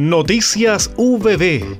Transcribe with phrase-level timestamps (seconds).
[0.00, 1.76] Noticias VB.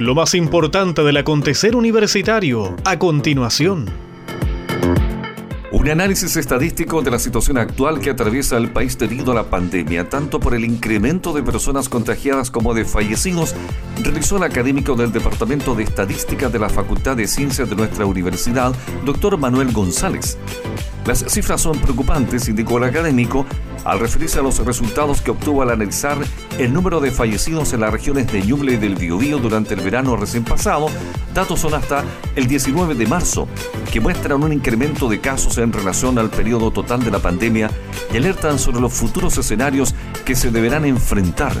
[0.00, 3.88] Lo más importante del acontecer universitario a continuación.
[5.70, 10.08] Un análisis estadístico de la situación actual que atraviesa el país debido a la pandemia,
[10.08, 13.54] tanto por el incremento de personas contagiadas como de fallecidos,
[14.02, 18.74] realizó el académico del Departamento de Estadística de la Facultad de Ciencias de nuestra universidad,
[19.04, 20.36] doctor Manuel González.
[21.06, 23.44] Las cifras son preocupantes, indicó el académico,
[23.84, 26.16] al referirse a los resultados que obtuvo al analizar
[26.58, 30.14] el número de fallecidos en las regiones de Ñuble y del Biobío durante el verano
[30.14, 30.86] recién pasado,
[31.34, 32.04] datos son hasta
[32.36, 33.48] el 19 de marzo,
[33.90, 37.68] que muestran un incremento de casos en relación al periodo total de la pandemia
[38.12, 41.60] y alertan sobre los futuros escenarios que se deberán enfrentar.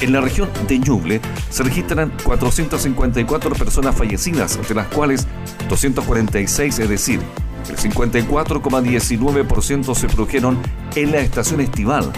[0.00, 5.26] En la región de Ñuble se registran 454 personas fallecidas, de las cuales
[5.68, 7.20] 246, es decir,
[7.68, 10.58] el 54,19% se produjeron
[10.94, 12.10] en la estación estival.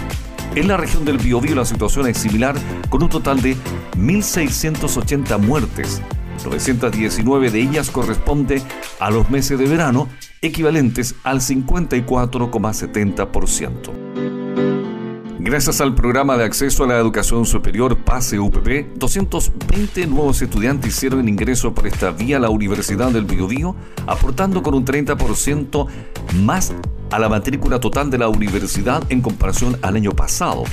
[0.55, 2.55] En la región del Biobío la situación es similar,
[2.89, 3.55] con un total de
[3.97, 6.01] 1.680 muertes.
[6.45, 8.61] 919 de ellas corresponde
[8.99, 10.09] a los meses de verano,
[10.41, 14.02] equivalentes al 54,70%.
[15.53, 21.29] Gracias al programa de acceso a la educación superior PASE UPP, 220 nuevos estudiantes hicieron
[21.29, 23.75] ingreso por esta vía a la Universidad del Biobío,
[24.07, 25.85] aportando con un 30%
[26.41, 26.73] más
[27.11, 30.63] a la matrícula total de la universidad en comparación al año pasado.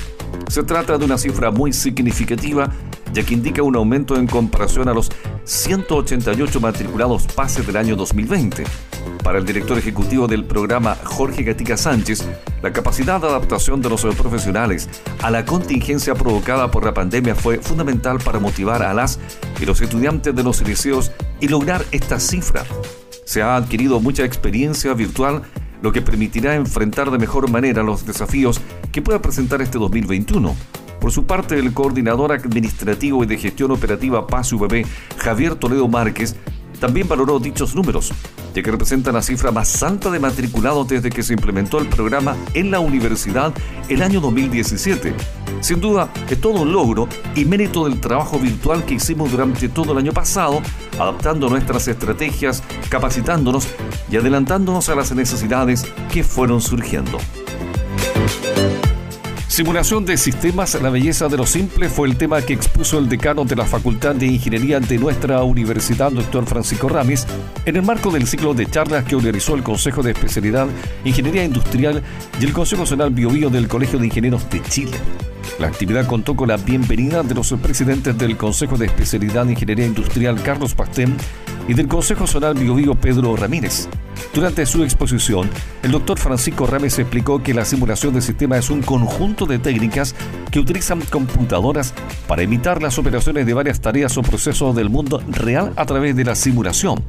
[0.48, 2.70] Se trata de una cifra muy significativa
[3.12, 5.10] ya que indica un aumento en comparación a los
[5.44, 8.64] 188 matriculados PASE del año 2020.
[9.22, 12.26] Para el director ejecutivo del programa, Jorge Gatica Sánchez,
[12.62, 14.88] la capacidad de adaptación de los profesionales
[15.22, 19.18] a la contingencia provocada por la pandemia fue fundamental para motivar a las
[19.60, 22.64] y los estudiantes de los liceos y lograr esta cifra.
[23.24, 25.42] Se ha adquirido mucha experiencia virtual,
[25.82, 28.60] lo que permitirá enfrentar de mejor manera los desafíos
[28.92, 30.56] que pueda presentar este 2021.
[31.00, 34.84] Por su parte, el coordinador administrativo y de gestión operativa Paz UBB,
[35.16, 36.36] Javier Toledo Márquez,
[36.78, 38.12] también valoró dichos números,
[38.54, 42.36] ya que representan la cifra más alta de matriculados desde que se implementó el programa
[42.54, 43.52] en la universidad
[43.88, 45.14] el año 2017.
[45.60, 49.92] Sin duda, es todo un logro y mérito del trabajo virtual que hicimos durante todo
[49.92, 50.62] el año pasado,
[50.98, 53.68] adaptando nuestras estrategias, capacitándonos
[54.10, 57.18] y adelantándonos a las necesidades que fueron surgiendo.
[59.50, 63.44] Simulación de sistemas, la belleza de lo simple fue el tema que expuso el decano
[63.44, 67.26] de la Facultad de Ingeniería de nuestra universidad, doctor Francisco Ramis,
[67.66, 70.68] en el marco del ciclo de charlas que organizó el Consejo de Especialidad
[71.04, 72.00] Ingeniería Industrial
[72.40, 74.96] y el Consejo Nacional Biobío del Colegio de Ingenieros de Chile.
[75.58, 80.40] La actividad contó con la bienvenida de los presidentes del Consejo de Especialidad Ingeniería Industrial,
[80.44, 81.16] Carlos Pastén,
[81.66, 83.88] y del Consejo Zonal Biobío Pedro Ramírez.
[84.34, 85.50] Durante su exposición,
[85.82, 90.14] el doctor Francisco Rames explicó que la simulación de sistema es un conjunto de técnicas
[90.50, 91.94] que utilizan computadoras
[92.28, 96.24] para imitar las operaciones de varias tareas o procesos del mundo real a través de
[96.24, 97.02] la simulación.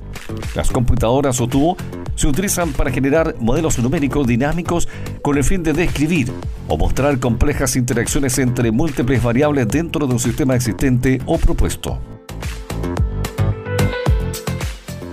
[0.56, 1.78] Las computadoras o tubo
[2.16, 4.88] se utilizan para generar modelos numéricos dinámicos
[5.22, 6.32] con el fin de describir
[6.68, 12.00] o mostrar complejas interacciones entre múltiples variables dentro de un sistema existente o propuesto.